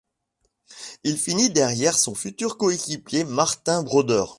Il 1.03 1.15
finit 1.15 1.51
derrière 1.51 1.95
son 1.95 2.15
futur 2.15 2.57
coéquipier, 2.57 3.23
Martin 3.23 3.83
Brodeur. 3.83 4.29